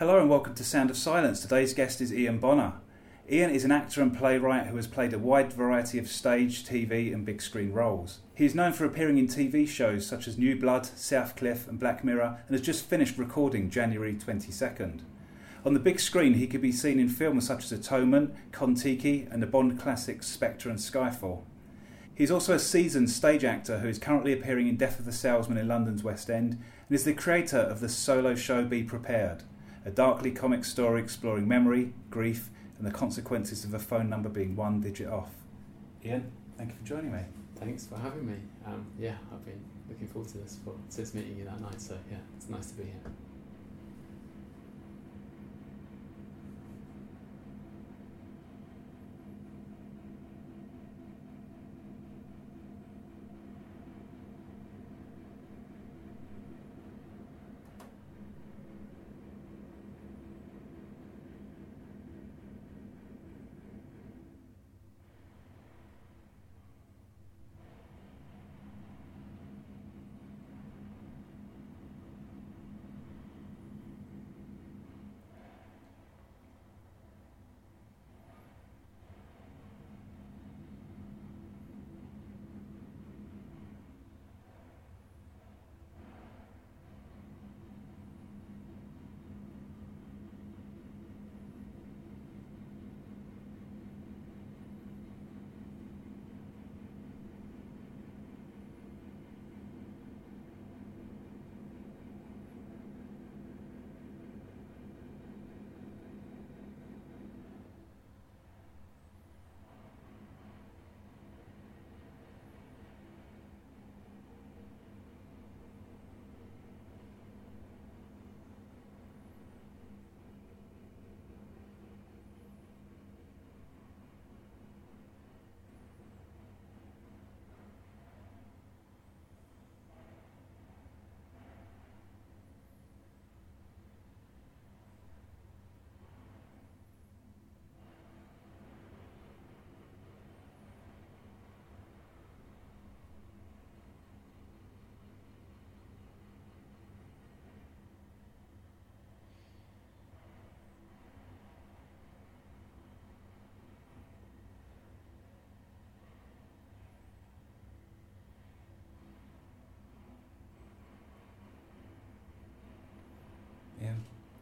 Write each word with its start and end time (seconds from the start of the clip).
Hello 0.00 0.18
and 0.18 0.30
welcome 0.30 0.54
to 0.54 0.64
Sound 0.64 0.88
of 0.88 0.96
Silence. 0.96 1.42
Today's 1.42 1.74
guest 1.74 2.00
is 2.00 2.10
Ian 2.10 2.38
Bonar. 2.38 2.80
Ian 3.30 3.50
is 3.50 3.66
an 3.66 3.70
actor 3.70 4.00
and 4.00 4.16
playwright 4.16 4.68
who 4.68 4.76
has 4.76 4.86
played 4.86 5.12
a 5.12 5.18
wide 5.18 5.52
variety 5.52 5.98
of 5.98 6.08
stage, 6.08 6.64
TV, 6.64 7.12
and 7.12 7.26
big 7.26 7.42
screen 7.42 7.70
roles. 7.70 8.20
He 8.34 8.46
is 8.46 8.54
known 8.54 8.72
for 8.72 8.86
appearing 8.86 9.18
in 9.18 9.28
TV 9.28 9.68
shows 9.68 10.06
such 10.06 10.26
as 10.26 10.38
New 10.38 10.58
Blood, 10.58 10.84
Southcliffe, 10.84 11.68
and 11.68 11.78
Black 11.78 12.02
Mirror, 12.02 12.38
and 12.48 12.56
has 12.56 12.64
just 12.64 12.86
finished 12.86 13.18
recording 13.18 13.68
January 13.68 14.14
22nd. 14.14 15.00
On 15.66 15.74
the 15.74 15.78
big 15.78 16.00
screen, 16.00 16.32
he 16.32 16.46
could 16.46 16.62
be 16.62 16.72
seen 16.72 16.98
in 16.98 17.10
films 17.10 17.46
such 17.46 17.64
as 17.64 17.72
Atonement, 17.72 18.34
Kon-Tiki, 18.52 19.28
and 19.30 19.42
the 19.42 19.46
Bond 19.46 19.78
classics 19.78 20.28
Spectre 20.28 20.70
and 20.70 20.78
Skyfall. 20.78 21.42
He's 22.14 22.30
also 22.30 22.54
a 22.54 22.58
seasoned 22.58 23.10
stage 23.10 23.44
actor 23.44 23.80
who 23.80 23.88
is 23.88 23.98
currently 23.98 24.32
appearing 24.32 24.66
in 24.66 24.78
Death 24.78 24.98
of 24.98 25.04
the 25.04 25.12
Salesman 25.12 25.58
in 25.58 25.68
London's 25.68 26.02
West 26.02 26.30
End 26.30 26.52
and 26.52 26.94
is 26.94 27.04
the 27.04 27.12
creator 27.12 27.58
of 27.58 27.80
the 27.80 27.88
solo 27.90 28.34
show 28.34 28.64
Be 28.64 28.82
Prepared 28.82 29.42
a 29.84 29.90
darkly 29.90 30.30
comic 30.30 30.64
story 30.64 31.00
exploring 31.00 31.48
memory, 31.48 31.92
grief, 32.10 32.50
and 32.78 32.86
the 32.86 32.90
consequences 32.90 33.64
of 33.64 33.74
a 33.74 33.78
phone 33.78 34.08
number 34.08 34.28
being 34.28 34.56
one 34.56 34.80
digit 34.80 35.08
off. 35.08 35.30
Ian, 36.04 36.30
thank 36.56 36.70
you 36.70 36.76
for 36.76 36.84
joining 36.84 37.12
me. 37.12 37.20
Thanks 37.56 37.86
for 37.86 37.96
having 37.96 38.26
me. 38.26 38.36
Um, 38.66 38.86
yeah, 38.98 39.16
I've 39.32 39.44
been 39.44 39.62
looking 39.88 40.06
forward 40.08 40.30
to 40.32 40.38
this 40.38 40.58
for, 40.64 40.74
since 40.88 41.14
meeting 41.14 41.36
you 41.36 41.44
that 41.44 41.60
night, 41.60 41.80
so 41.80 41.98
yeah, 42.10 42.18
it's 42.36 42.48
nice 42.48 42.66
to 42.68 42.74
be 42.74 42.84
here. 42.84 43.12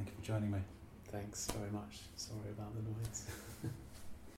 Thank 0.00 0.16
you 0.16 0.22
for 0.22 0.26
joining 0.32 0.50
me. 0.50 0.58
Thanks 1.12 1.50
very 1.50 1.70
much. 1.70 1.98
Sorry 2.16 2.50
about 2.56 2.72
the 2.74 2.82
noise. 2.82 3.26